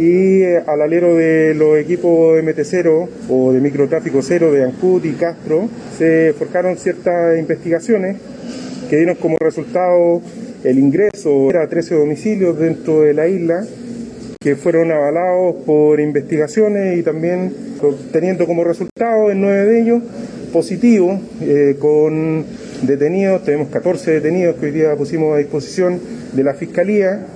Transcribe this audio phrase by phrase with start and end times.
[0.00, 5.12] y eh, al alero de los equipos MT0 o de microtráfico cero de Ancud y
[5.12, 8.16] Castro se forjaron ciertas investigaciones
[8.88, 10.22] que dieron como resultado
[10.64, 13.62] el ingreso a 13 domicilios dentro de la isla
[14.40, 17.52] que fueron avalados por investigaciones y también
[18.10, 20.02] teniendo como resultado en nueve de ellos
[20.50, 22.46] positivos eh, con
[22.82, 26.00] detenidos, tenemos 14 detenidos que hoy día pusimos a disposición
[26.32, 27.26] de la Fiscalía.